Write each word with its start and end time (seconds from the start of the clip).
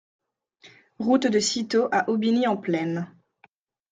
Route 0.97 1.27
de 1.27 1.39
Citeaux 1.39 1.87
à 1.91 2.09
Aubigny-en-Plaine 2.09 3.15